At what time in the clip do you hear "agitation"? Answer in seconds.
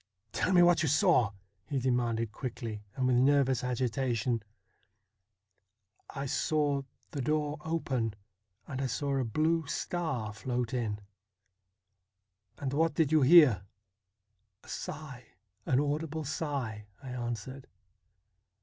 3.63-4.41